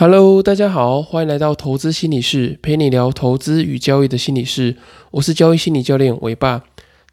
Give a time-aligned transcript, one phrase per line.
[0.00, 4.76] Hello，大家好，欢迎来到投资心理室，陪你聊投资与交易的心理室。
[5.10, 6.62] 我是交易心理教练伟爸。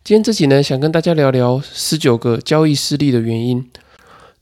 [0.03, 3.67] 今天这集呢，想跟大家聊聊十九个交易失利的原因。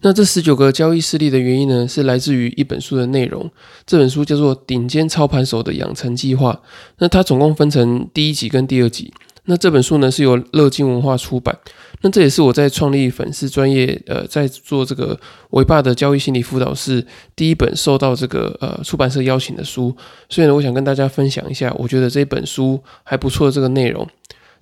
[0.02, 3.50] 那这十九个交易失利的原因呢，是来自于一本书的内容。
[3.86, 6.52] 这本书叫做《顶尖操盘手的养成计划》。
[6.98, 9.14] 那它总共分成第一集跟第二集。
[9.46, 11.58] 那这本书呢，是由乐金文化出版。
[12.02, 15.18] 那这也是我在创立粉丝专业，呃，在做这个
[15.52, 17.06] 伟爸的交易心理辅导是
[17.36, 19.96] 第一本受到这个呃出版社邀请的书。
[20.30, 24.08] 所以呢，我想跟大家分享一下，我觉得这本书还不错的这个内容。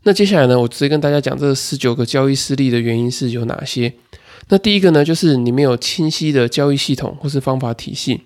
[0.04, 3.94] 那接下来呢，我直接跟大家讲这十九个交易失利的原因是有哪些。
[4.50, 8.22] 那第一个呢，就是你没有清晰的交易系统或是方法体系。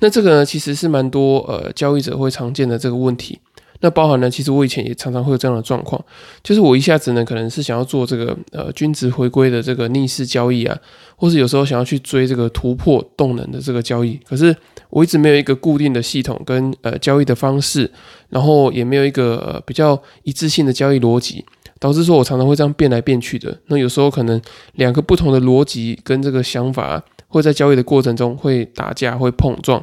[0.00, 3.38] 那这个呢，其实是蛮多呃交易者会常见的这个问题。
[3.80, 6.02] 那包含呢，其实我以前也常常会有这样的状况，
[6.42, 10.78] 就是我一下子呢，可能是想要做这个呃均值回归的这个逆势交易啊，
[11.16, 14.54] 或是有时候想要去追这个突破动能的这个交易，可是
[14.90, 17.90] 我一直没有一个固定的系统跟呃交易的方式，
[18.28, 21.44] 然后也没有一个比较一致性的交易逻辑。
[21.78, 24.38] 导致说我常常会这样变来变去的，那有时候可能
[24.74, 29.82] 两个不同的逻辑跟这个想法会在交易的过程中会打架、会碰撞。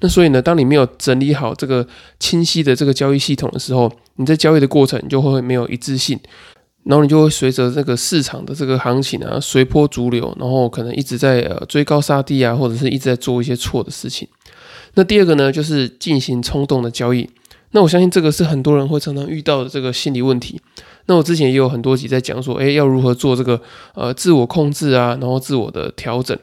[0.00, 1.86] 那所以呢，当你没有整理好这个
[2.18, 6.18] 清晰的这个交易系统的时候，你在交易的过程就会没有一致性，
[6.84, 14.28] 然后你就会随着这个市场的这个行情啊随波逐流，然后可能一直在呃追高杀低啊，或者是一直在做一些错的事情。
[14.94, 17.28] 那第二个呢，就是进行冲动的交易。
[17.72, 20.58] 那我相信这个是很多人会常常遇到的这个心理问题。
[21.04, 23.60] 那我之前也有很多集在讲说，诶，要如何做这个
[23.94, 26.36] 呃自我控制啊，然后自我的调整。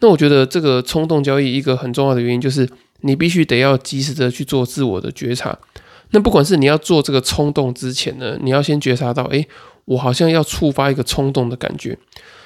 [0.00, 2.66] 那我觉得这个冲动交易一个很重要的原因就是，
[3.02, 5.58] 你必须得要及时的去做自我的觉察。
[6.10, 9.46] 那不管是你要做这个冲动之前呢，你要先觉察到，诶，
[9.84, 11.96] 我好像要触发一个冲动的感觉。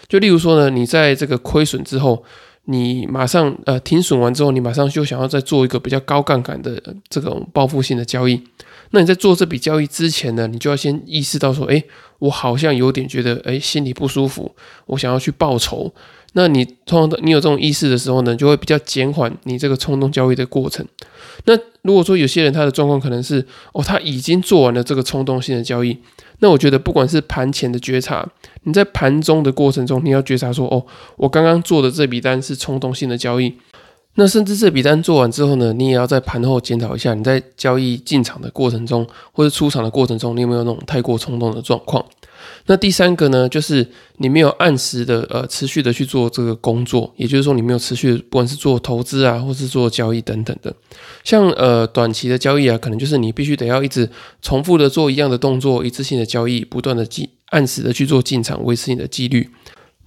[0.06, 2.22] 就例如说呢，你在这个亏损之后，
[2.66, 8.42] 你马上呃停损完之后，你马上就想要再做一个比较高杠杆的这种报复性的交易。
[8.90, 11.82] 那你在做这笔交易之前呢，你就要先意识到说，哎，
[12.18, 14.54] 我好像有点觉得，哎，心里不舒服，
[14.86, 15.92] 我想要去报仇。
[16.34, 20.86] 那你通常你有这种意识的时候呢，就会比较减缓你这个冲动交易的过程。
[21.46, 25.96] 那如果说有些人他的状况可能是，哦，他已经做完了这个冲动性的交易，
[26.40, 28.28] 那我觉得不管是盘前的觉察，
[28.64, 30.84] 你在盘中的过程中，你要觉察说，哦，
[31.16, 33.54] 我刚刚做的这笔单是冲动性的交易。
[34.16, 42.04] 那甚至这笔单做完之后呢，你也要在盘后检讨一下，你在交易进场的过程中或者出场的过程中，你有没有那种太过冲动的状况？
[42.66, 43.86] 那第三个呢，就是
[44.18, 50.74] 你没有按时的呃持续的去做这个工作，也就是说你没有持续，不管是做投资啊，或是做交易等等的，
[51.24, 54.08] 像呃短期的交易啊，可能就是你必须得要一直
[54.40, 59.50] 重复的做一样的动作，一次性的交易，不断的进按时的去做进场，维持你的纪律。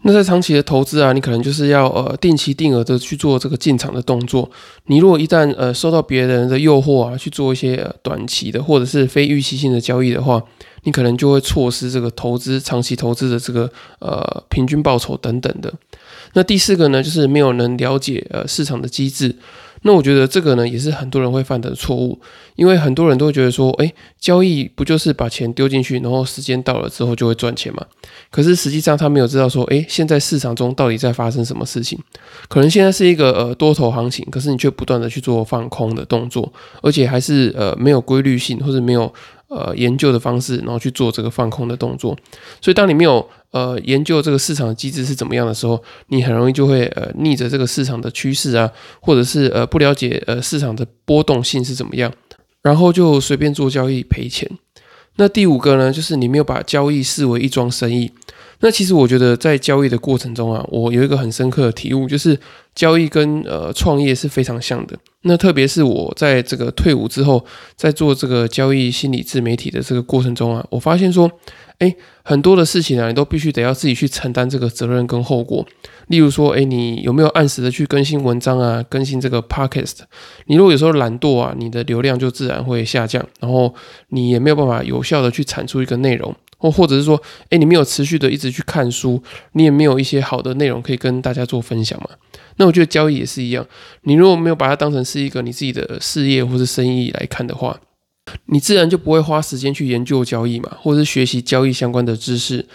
[0.03, 4.49] 那在长期的投资啊，你可能就是要呃定期定额的去做这个进场的动作。
[4.85, 10.41] 你如果一旦呃受到别人的诱惑啊，去做一些短期的或者是非预期性的交易的话，
[10.83, 13.69] 你可能就会错失这个投资长期投资的这个
[13.99, 15.73] 呃平均报酬等等的。
[16.33, 19.35] 那第四个呢，就是没有能了解呃市场的机制。
[19.83, 22.19] 那我觉得这个呢，也是很多人会犯的错误，
[22.55, 27.85] 因为很多人都会觉得说，哎，交易不就是把钱丢进去，然后时间到了之后就会赚钱吗？
[28.31, 31.97] 可是实际上他没有知道说，哎，现在市场中到底在发生什么事情？
[32.47, 36.51] 可能现在是一个呃多头行情，可是你却不断的去做放空的动作，
[36.81, 39.13] 而且还是呃没有规律性或者没有。
[39.49, 42.17] 呃，研究的方式，然后去做这个放空的动作。
[42.61, 48.69] 所以，当你没有呃研究这个市场机制是怎么样的时候，你很容易就会呃逆着这个市场的趋势啊，
[48.99, 52.11] 或者是呃不了解呃市场的波动性是怎么样，
[52.61, 54.49] 然后就随便做交易赔钱。
[55.15, 58.11] 那第五个呢，就是你没有把交易视为一桩生意。
[58.59, 62.37] 那其实我觉得在交易的过程中啊，我有一个很深刻的体悟，就是
[62.73, 64.97] 交易跟呃创业是非常像的。
[65.21, 67.43] 那特别是我在这个退伍之后，
[67.75, 71.29] 在做这个交易心理自媒体的这个过程中啊，我发现说，
[71.79, 75.65] 哎，很多的事情啊，你都必须得要自己去承担这个责任跟后果。
[76.07, 79.97] 例如说，哎，你有没有按时的去更新文章啊，更新这个 podcast？
[80.45, 83.75] 你如果有时候懒惰啊，你的流量就自然会下降，然后
[84.09, 86.33] 你也没有办法有效的去产出一个内容。
[86.57, 89.21] 或或者是说，哎，你没有持续的一直去看书，
[89.53, 92.09] 你也没有一些好的内容可以跟大家做分享嘛？
[92.57, 93.65] 那我觉得交易也是一样，
[94.01, 97.79] 你如果没有把它当成是一个你自己的事业或是生意来看的话，
[98.47, 102.65] 你自然就不会花时间去研究交易嘛，或者是学习交易相关的知识。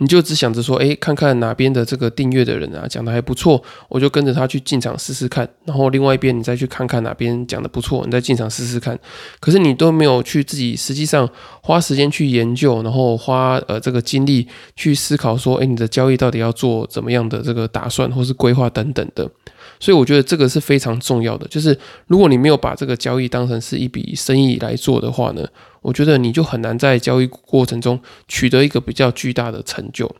[0.00, 5.46] 你就只想着说，哎，看看哪边的这个订阅的人啊讲的还不错，我就跟着他去进场试试看。
[5.66, 8.98] 然后另外一边你再去看看哪边讲的不错，你再进场试试看。
[9.40, 11.28] 可是你都没有去自己实际上
[11.62, 19.30] 花时间去研究，然后花呃这个精力去思考说，哎，你的交易到底要做怎么样的这个打算或是规划等等的。
[19.78, 25.46] 所以我觉得这个是非常重要的，就是如果你没有把这个交易当成是一笔生意来做的话呢，
[25.82, 30.10] 我觉得你就很难在交易过程中取得一个比较巨大的成就。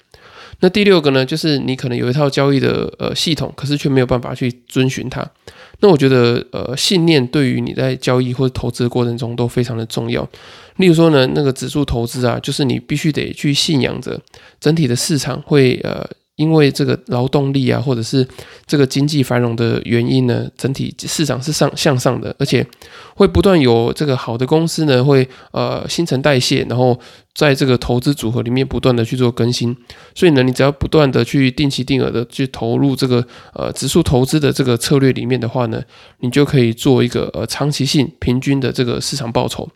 [0.60, 5.26] 那第六个呢，就是你可能有一套交易的呃系统，可是却没有办法去遵循它。
[5.80, 10.28] 那我觉得呃信念对于你在交易或者投资的过程中都非常的重要。
[10.76, 14.20] 例如说呢，那个指数投资啊，就是你必须得去信仰着
[14.60, 16.08] 整体的市场会呃。
[16.40, 18.26] 因为这个劳动力啊，或者是
[18.66, 22.66] 这个经济繁荣的原因呢，整体市场是上向上的，而且
[23.14, 26.98] 会不断有这个好的公司呢，会呃新陈代谢，然后
[27.34, 29.76] 在这个投资组合里面不断的去做更新。
[30.14, 33.22] 所以呢，你只要不断的去定期定额的去投入这个
[33.52, 35.82] 呃指数投资的这个策略里面的话呢，
[36.20, 39.68] 你就可以做一个呃长期性平均的这个市场报酬。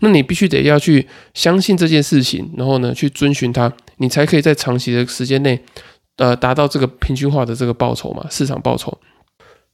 [0.00, 5.60] 那你必须得要去相信这件事情，然后呢去遵循它，你才可以在长期的时间内。
[6.16, 8.96] 呃，达到这个平均化的这个报酬嘛，市场报酬。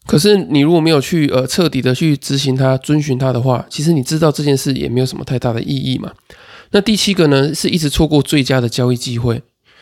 [0.07, 6.13] 可是你如果没有去呃彻底的去执行它、遵循它的话，其实你知道这件事也没有什么太大的意义嘛。
[6.73, 9.41] 那第七个呢，是一直错过最佳的交易机会。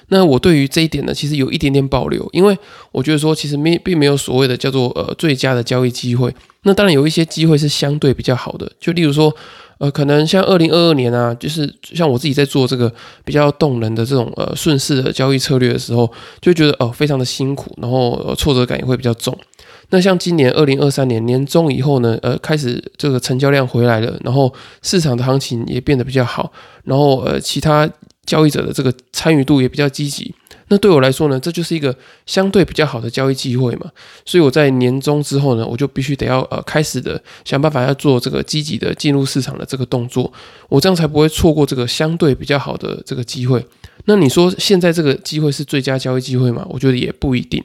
[0.08, 2.58] 那我对于这一点呢，其实有一点点保留，因为
[2.92, 6.34] 我觉得说，其实没并没有所谓的叫做呃最佳的交易机会。
[6.64, 9.34] 那当然有一些机会是相对比较好的，就例如说。
[9.80, 12.92] 呃，可能像二零二二年啊，就是像我自己在做这个
[13.24, 16.10] 比较动人的这种呃顺势的交易策略的时候，
[16.42, 19.34] 就觉得哦非常的辛苦，然后挫折感也会比较重。
[19.88, 26.52] 那像今年二零二三年年中以后呢，呃开始这个成交量回来了，然后市场的行情也变得比较好，
[26.84, 27.88] 然后呃其他
[28.26, 30.34] 交易者的这个参与度也比较积极。
[30.70, 31.94] 那对我来说呢，这就是一个
[32.26, 33.90] 相对比较好的交易机会嘛，
[34.24, 40.32] 所以我在年终之后呢，我就必须得要呃开始的想办法要做这个积极的进入市场的这个动作，
[40.68, 43.66] 我这样才不会错过这个相对比较好的这个机会。
[44.04, 46.64] 那你说现在这个机会是最佳交易机会吗？
[46.70, 47.62] 我觉得也不一定。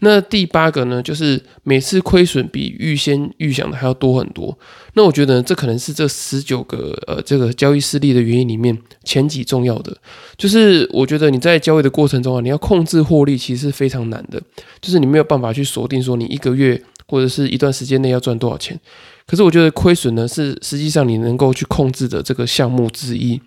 [0.00, 4.56] 那第八个呢，就是每次亏损比预先预想的还要多很多。
[4.94, 9.96] 那我觉得这可能是这十九个呃这个交易失利的原因里面前几重要的。
[10.36, 14.40] 就是我觉得你在交易的过程中啊，你要控制获利其实是非常难的。
[14.80, 18.78] 就是你没有办法去锁定说你一个月或者是一段时间内要赚多少钱。
[19.26, 23.40] 可是我觉得亏损呢是实际上你能够去控制的这个项目之一。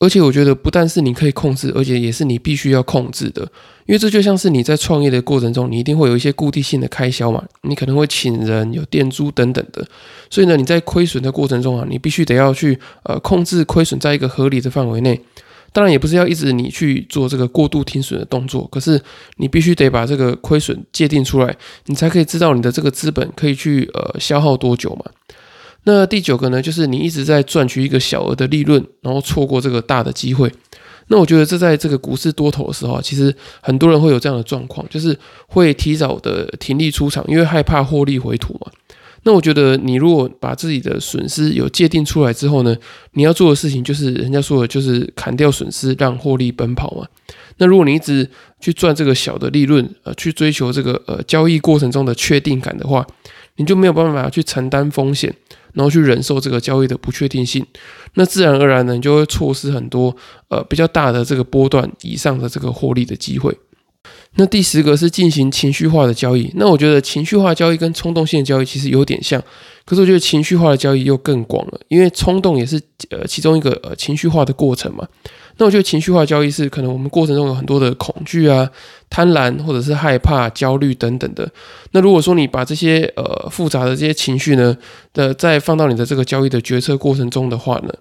[0.00, 3.42] 而且我觉得不但是你可以控制，而且也是你必须要控制的，
[3.84, 9.86] 因为这就像是你在创业的过程中，你一定会有一些固定性的开销嘛，你可能会请人、有店租等等的，
[10.30, 15.20] 所以呢，你在亏损的过程中啊，你必须得要去呃控制亏损在一个合理的范围内。
[15.72, 19.00] 当然也不是要一直你去做这个过度停损的动作，可是
[19.36, 21.56] 你必须得把这个亏损界定出来，
[21.86, 25.04] 你才可以知道你的这个资本可以去呃消耗多久嘛。
[25.84, 30.52] 那第九个呢，就是你一直在赚取一个小额的利润，然后错过这个大的机会。
[31.08, 35.18] 那我觉得这在这个股市多头的时候啊，其实很多人会有这样的状况，就是
[35.48, 38.70] 会提早的停利出场，因为害怕获利回吐嘛。
[39.24, 42.74] 那我觉得你如果把自己的损失有界定出来之后呢，
[43.14, 47.06] 你要做的事情就是人家说的，就是砍掉损失，让获利奔跑嘛。
[47.58, 48.26] 那如果你一直
[48.60, 53.06] 去赚这个小的利润，呃，去追求这个呃交易过程中的确定感的话，
[53.56, 55.34] 你就没有办法去承担风险。
[55.72, 57.64] 然后去忍受这个交易的不确定性，
[58.14, 60.14] 那自然而然呢，你就会错失很多
[60.48, 63.56] 呃比较大的这个波段以上的这个获利的机会。
[64.36, 66.50] 那第十个是进行情绪化的交易。
[66.54, 69.42] 那我觉得情绪化交易跟冲动性交易其实有点像，
[69.90, 75.04] 可是我觉得情绪化的交易又更广了，因为冲动也是呃其中一个呃情绪化的过程嘛。
[75.56, 78.70] 那我觉得情绪化交易是可能我们过程中有很多的恐惧啊、
[79.10, 81.50] 贪婪或者是害怕、焦虑等等的。
[81.90, 84.78] 那如果说你把这些呃复杂的这些情绪呢
[85.12, 87.92] 的再放到你的这个交易的决策过程中的话呢，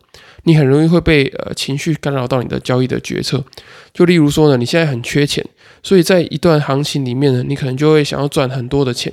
[0.43, 3.43] 你很容易会被呃情绪干扰到你的交易的决策。
[3.91, 5.43] 就例如说呢，你现在很缺钱，
[5.81, 9.11] 所以在一段行情里面呢，你可能就会想要赚很多的钱。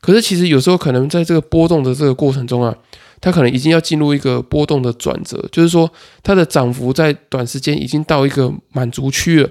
[0.00, 2.74] 可是其实有时候可能在这个波动的这个过程中啊。
[3.22, 5.92] 它可能已经要进入一个波动的转折，就是说
[6.22, 9.48] 它的涨幅在短时间已经到一个满足区了。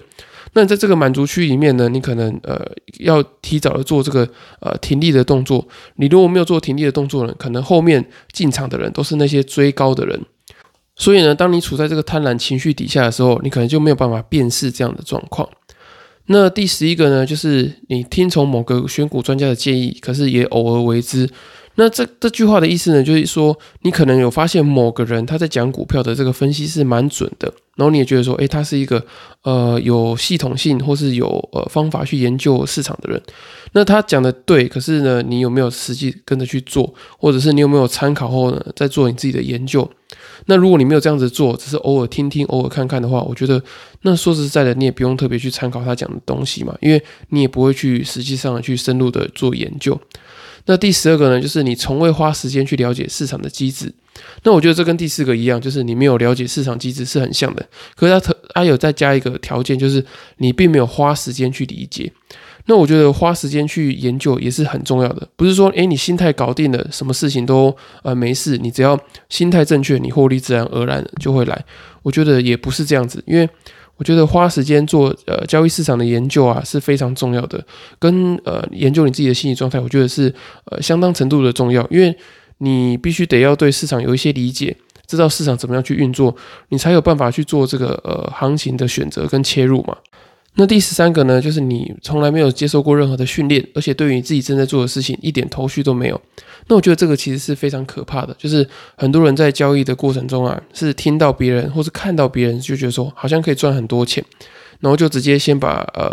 [0.54, 2.60] 那在这个满足区里面呢，你可能呃
[2.98, 4.28] 要提早的做这个
[4.60, 5.64] 呃停利的动作。
[5.98, 10.20] 你如果没有做停利的动作呢，可能后面进场的人都是那些追高的人。
[10.96, 15.48] 所以呢，当你处在这个贪婪情绪底下的时候，你可能就没有办法辨识这样的状况。
[16.32, 21.28] 那第十一个呢，就是你听从某个选股专家的建议，可是也偶尔为之。
[21.80, 29.02] 那这这句话的意思呢，就是说你可能有发现某个人他在讲股票的这个分析是蛮准的，然后你也觉得说，诶，他是一个
[29.44, 33.24] 呃有系统性或是有呃方法去研究市场的人。
[33.72, 39.90] 那他讲的对，可是呢，你有没有实际跟着去做，或者是你有没有参考后呢，在做你自己的研究？
[40.48, 43.64] 那如果你没有这样子做，只是偶尔听听、偶尔看看的话，我觉得
[44.02, 49.98] 那说实在的，你也不用特别去参考他讲的东西嘛，因为你也不会去实际上去深入的做研究。
[50.70, 53.92] 那第十二个呢，就是你从未花时间去了解市场的机制。
[54.44, 57.66] 那我觉得这跟第四个一样，就是你没有了解市场机制是很像的。
[57.96, 60.06] 可是他特他有再加一个条件，就是
[60.38, 62.12] 你并没有花时间去理解。
[62.68, 71.66] 那我觉得花时间去研究也是很重要的，不是说诶你心态搞定了，什么事情都呃没事，你只要心态正确，你获利自然而然就会来。
[72.04, 73.50] 我觉得也不是这样子，因为
[74.00, 77.62] 我觉得花时间做呃交易市场的研究啊是非常重要的，
[78.00, 80.34] 跟呃研究你自己的心理状态，我觉得是
[80.72, 82.16] 呃相当程度的重要，因为
[82.60, 84.74] 你必须得要对市场有一些理解，
[85.06, 86.34] 知道市场怎么样去运作，
[86.70, 89.98] 你才有办法去做这个呃行情的选择跟切入嘛。
[90.60, 96.22] 那第十三个呢，就是你从来没有接受过任何的训练，而且对于你自己正在做的事情一点头绪都没有。
[96.68, 104.22] 那我觉得这个其实是非常可怕的，就是很多人在交易的过程中啊，是听到别人或是看到别人就觉得说好像可以赚很多钱，
[104.82, 106.12] 然后就直接先把呃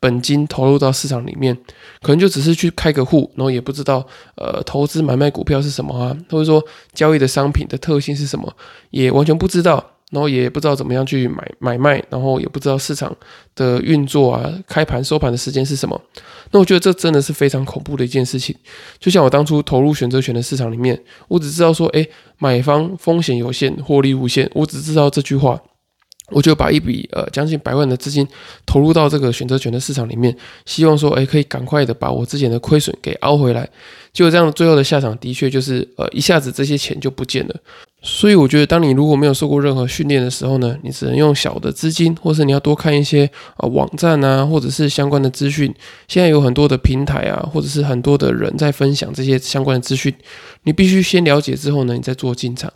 [0.00, 1.54] 本金投入到市场里面，
[2.00, 6.64] 可能就只是去开个户，然后也不知道呃投资买卖股票是什么啊，或者说
[6.94, 8.50] 交易的商品的特性是什么，
[8.88, 9.90] 也完全不知道。
[10.14, 13.14] 然后也不知道怎么样去买买卖，然后也不知道市场
[13.56, 16.00] 的运作啊，开盘收盘的时间是什么。
[16.52, 18.54] 那我觉得这真的是非常恐怖的一件事情。
[19.00, 22.06] 就像我当初投入选择权的市场里面，我只知道说，哎，
[22.38, 24.48] 买方风险有限，获利无限。
[24.54, 25.60] 我只知道这句话，
[26.30, 28.26] 我就把一笔呃将近百万的资金
[28.64, 33.68] 投入到这个选择权的市场里面，希望说，哎，可以赶快的把我之前的亏损给凹回来。
[34.12, 37.56] 就这样，最后的下场的确就是呃一下子这些钱就不见了。
[38.06, 43.24] 所以我觉得，当你如果没有受过任何训练的时候呢，你只能用小的资金，或是你要多看一些
[43.56, 45.74] 啊网站啊，或者是相关的资讯。
[46.06, 50.14] 现在有很多的平台啊，或者是很多的人在分享这些相关的资讯。
[50.64, 52.70] 你必须先了解之后呢，你再做进场。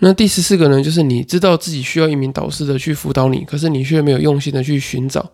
[0.00, 5.30] 那第十四个呢，就是你知道自己需要一名导师的去辅导你，可是你却没有用心的去寻找。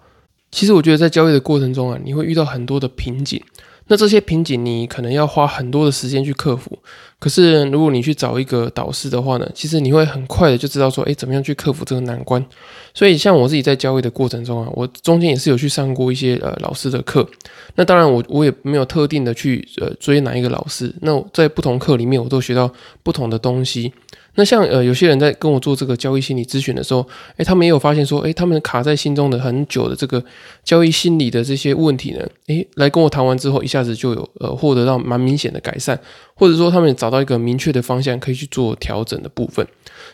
[0.52, 3.42] 其实我觉得在交易的过程中啊，你会遇到很多的瓶颈。
[3.86, 6.78] 那这些瓶颈你可能要花很多的时间去克服，
[7.18, 12.44] 可是如果你去找一个导师的话呢，其实你会很快的就知道说，哎，怎么样去克服这个难关。
[12.94, 17.28] 所以像我自己在交易的过程中啊，我中间也是有去上过一些呃老师的课。
[17.74, 22.72] 那当然我我也没有特定的去呃追哪一个老师，那在不同课里面我都学到
[23.02, 23.92] 不同的东西。
[24.36, 30.22] 那像呃有些人在跟我做这个交易心理咨询的时候，诶，他们也有发现说，诶，他们卡在心中的很久的这个
[30.64, 35.98] 交易心理的这些问题呢，诶，来跟我谈完之后，一下子就有呃获得到蛮明显的改善，
[36.34, 39.66] 或者说他们找到一个明确的方向可以去做调整的部分。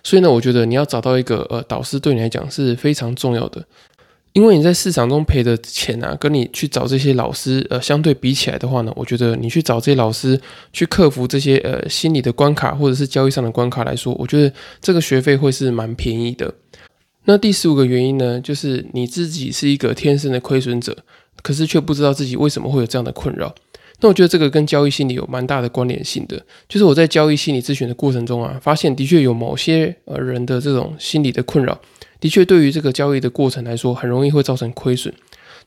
[0.02, 3.64] 所以呢，我觉得你要找到一个呃导师对你来讲是非常重要的。
[4.32, 10.40] 因为你在市场中赔的钱啊，跟你去找这些老师，呃，相对比起来的话呢，我觉得你去找这些老师
[10.72, 16.54] 去克服这些呃心理的关卡或者是交易上的关卡来说，我觉得这个学费会是蛮便宜的。
[17.24, 20.96] 那第十五个原因呢，就是你自己是一个天生的亏损者，
[21.42, 23.52] 可是却不知道自己为什么会有这样的困扰。
[24.00, 31.78] 那我觉得这个跟交易心理有蛮大的关联性的，就是我在交易心理咨询的过程中啊，发现的确有某些呃人的这种心理的困扰。
[32.20, 35.12] 的确，对于这个交易的过程来说，很容易会造成亏损。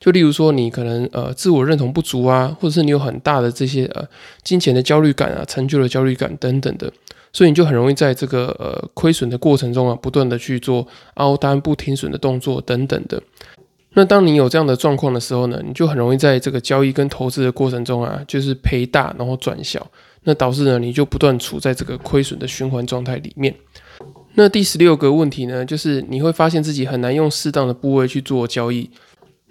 [0.00, 4.06] 就例如说，你可能呃自我认同不足啊，或者是你有很大的这些呃
[4.42, 6.92] 金钱的焦虑感啊、成就的焦虑感等等的，
[7.32, 13.22] 所以你就很容易在这个呃亏损的过程中啊，不断的去做凹单不停损的动作等等的。
[13.96, 19.86] 那当你有这样的状况的时候呢，你就很容易在这个交易跟投资的过程中啊，就是赔大然后转小，
[20.24, 23.54] 那导致呢你就不断处在这个亏损的循环状态里面。
[24.34, 28.90] 那第十六个问题呢，就是你会发现自己很难用适当的部位去做交易。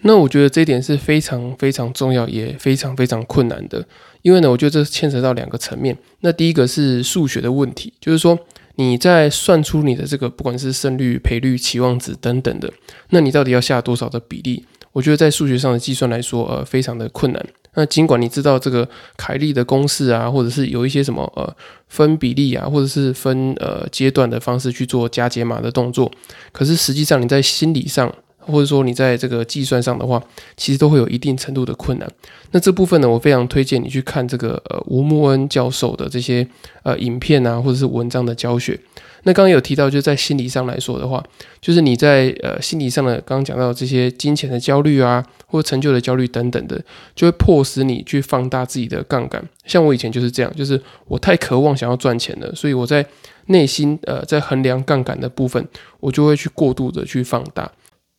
[0.02, 3.86] 那我觉得这一点是非常非常重要，也非常非常困难的。
[4.22, 5.98] 因为呢，我觉得这牵扯到两个层面。
[6.20, 8.38] 那第一个是数学的问题，就是说
[8.76, 12.70] 你在算出你的这个不管是胜率、赔率、期望值等等的，
[13.12, 14.66] 那你到底要下多少的比例？
[14.94, 17.46] 我觉得在数学上的计算来说，呃，非常的困难。
[17.76, 21.56] 那尽管你知道这个凯利的公式啊，或者是有一些什么呃
[21.88, 26.12] 分比例啊，或者是分呃阶段的方式去做加减码的动作，
[26.52, 30.22] 可是实际上你在心理上或者说你在这个计算上的话，
[30.56, 32.08] 其实都会有一定程度的困难。
[32.52, 36.48] 那这部分呢，我非常推荐你去看这个呃吴木恩教授的这些
[36.84, 38.80] 呃影片啊，或者是文章的教学。
[39.24, 41.24] 那刚刚有提到，就在心理上来说的话，
[41.62, 46.82] 就是你在呃心理上的刚刚讲到这些金钱的焦虑啊，或成就的焦虑等等的，
[47.16, 49.44] 就会迫使你去放大自己的杠杆。
[49.66, 53.06] 像我以前就是这样，就是我太渴望想要赚钱了，所以我在
[53.48, 55.66] 内心呃在衡量杠杆的部分，
[56.00, 57.72] 我就会去过度的去放大。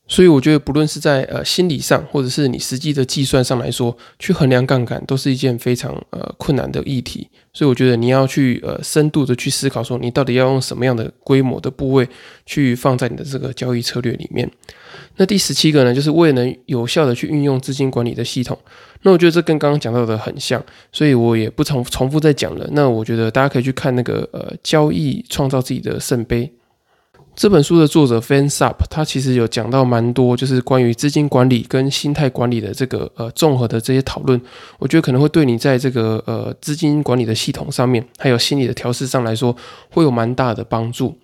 [0.07, 7.27] 所以我觉得，不论是在呃心理上，或者是你实际的计算上来说，去衡量杠杆，都是一件非常呃困难的议题。
[7.55, 12.07] 所以我觉得你要去呃深度的去思考，说你到底要用什么样的规模的部位
[12.45, 14.51] 去放在你的这个交易策略里面。
[15.17, 18.59] 那第十七个呢，就是为了能有效的去运用资金管理的系统。
[19.03, 22.69] 那我觉得这跟刚刚讲到的很像，所以我也不重重复再讲了。
[22.73, 26.53] 那我觉得大家可以去看那个呃交易创造自己的圣杯。
[27.37, 34.41] 这本书的作者 Fan Sup，他其实有讲到蛮多，就是关于资金管理跟心态管理的这个呃综合的这些讨论。
[34.79, 39.55] 我觉得可能会对你在这个呃资金管理的系统上面，还有心理的调试上来说，
[39.91, 41.17] 会有蛮大的帮助。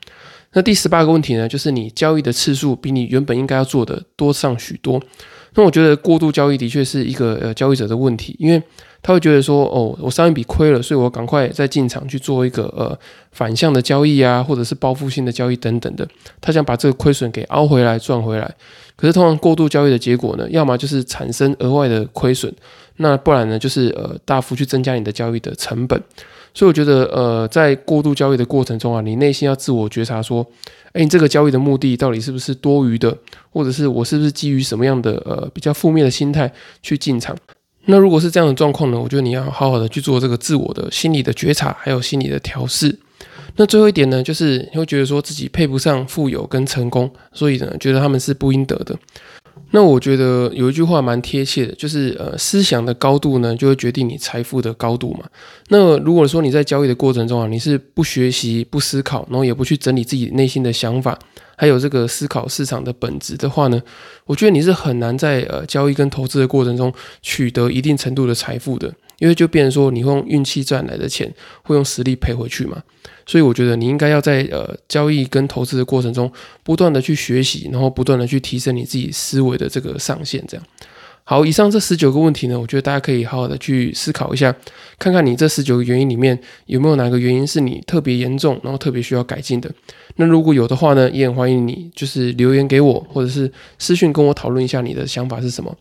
[0.53, 5.01] 那第十八个问题呢，就是你交易的次数比你原本应该要做的多上许多。
[5.55, 8.61] 那我觉得过度交易的确是一个呃交易者的问题，因为。
[9.03, 12.97] 他会觉得说，哦，我上一笔亏了，所以我赶快再进场去做一个呃
[13.33, 16.07] 反向的交易啊，或者是报复性的交易等等的。
[16.41, 18.55] 他想把这个亏损给凹回来赚回来。
[18.97, 22.55] 可是通常过度交易的结果呢，要么就是产生额外的亏损，
[22.97, 25.99] 那不然呢就是呃大幅去增加你的交易的成本。
[26.53, 30.47] 所以我觉得呃在过度交易的过程中啊，你内心要自我觉察说，
[30.93, 33.17] 哎，你这个交易的目的到底是不是多余的，
[33.51, 36.53] 或者是我是不是基于什么样的呃比较负面的心态
[36.83, 37.35] 去进场？
[37.87, 39.01] 那如果是这样的状况呢？
[39.01, 42.99] 我觉得你要好好的去做这个自我的心理的觉察，还有心理的调试。
[43.57, 48.97] 那最后一点呢，就是你会觉得说自己配不上富有跟成功，所以呢，觉得他们是不应得的。
[49.73, 55.25] 那我觉得有一句话蛮贴切的，就是呃，思想的高度呢，就会决定你财富的高度嘛。
[55.69, 61.19] 那如果说你在交易的过程中啊，你是不学习、不思考，然后也不去整理自己内心的想法。
[61.61, 63.79] 还有这个思考市场的本质的话呢，
[64.25, 66.91] 我觉得你是很难在呃交易跟投资的过程中
[67.21, 71.31] 取得一定程度的财富的，因为就变成说你会用运气赚来的钱，
[71.63, 72.83] 会用实力赔回去嘛。
[73.27, 80.67] 所以我觉得你应该要在呃交易跟投资的过程中，不断的去学习，然后不断的去提升你自己思维的这个上限，这样。
[81.31, 84.53] 好，以上这十九个问题呢，我觉得大家可以好好的去思考一下，
[84.99, 89.71] 看看你这十九个原因里面有没有哪个原因是你特别严重，然后特别需要改进的。
[90.17, 95.73] 那如果有的话呢，也很欢迎你就是留言给我，或者是私讯跟我讨论一下你的想法是什么。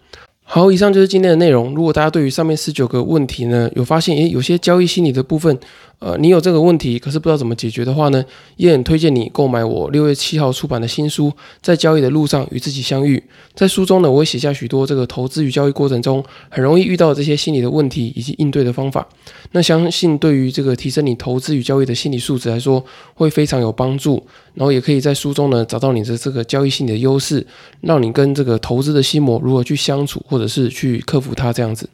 [0.44, 1.74] 好，以上就是今天的内容。
[1.74, 5.60] 如果大家对于上面十九个问题呢，有发现，诶，有些交易心理的部分。
[6.00, 8.24] 呃，你有这个问题，可是不知道怎么解决的话呢，
[8.56, 11.28] 也很推荐你购买我六月七号出版的新书
[11.62, 13.18] 《在交易的路上与自己相遇》。
[13.54, 19.06] 在书中呢，我会写下许多这个投资与交易过程中很容易遇到这些心理的问题以及应对的方法。
[19.52, 22.82] 那相信对于这个提升你投资与交易的心理素质来说，
[23.16, 24.26] 会非常有帮助。
[24.54, 27.46] 然后也可以在书中呢找到你的这个交易心理的优势，
[27.82, 31.90] 让你跟这个投资的心魔如何去相处，或者是去克服它这样子。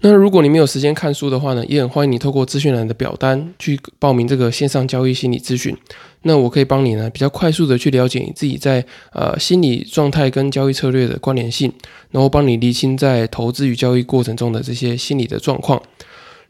[0.00, 5.76] 那如果你没有时间看书的话呢，也很欢迎你透过资讯栏的表单去报名这个线上交易心理咨询。
[6.22, 11.72] 那我可以帮你呢比较快速的去了解你自己在呃心理状态跟交易策略的关联性，
[12.12, 15.82] 然后帮你理清在投资与交易过程中的这些心理的状况。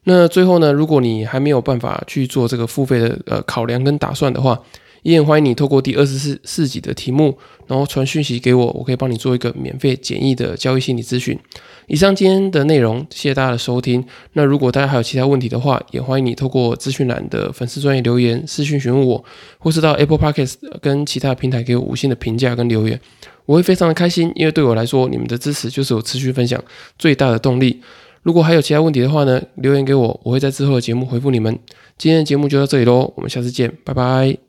[0.04, 4.58] 那最后呢，如果你还没有办法去做这个付费的呃考量跟打算的话，
[5.02, 11.38] 也很欢迎你透过第二十四四集的题目，然后传讯息给我，我可以帮你做一个免费简易的交易心理咨询。
[11.86, 14.04] 以上今天的内容，谢谢大家的收听。
[14.34, 19.24] 那如果大家还有其他问题的话，也欢迎你透过资讯栏的粉丝专业留言私讯询问我，
[19.58, 23.00] 或是到 Apple Podcast 跟其他平台给我五星的评价跟留言，
[23.46, 26.62] 我会非常的开心，因为对我来说，你们的支持就是我持续分享
[26.98, 27.80] 最大的动力。
[28.22, 31.58] 如果还有其他问题的话呢，留言给我，我会在之后的节目回复你们。
[31.96, 34.47] 今天的节目就到这里喽，我们下次见，拜拜。